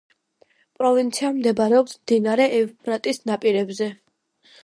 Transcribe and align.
პროვინცია 0.79 1.29
მდებარეობს 1.35 1.93
მდინარე 1.99 2.47
ევფრატის 2.61 3.23
ნაპირებზე. 3.31 3.93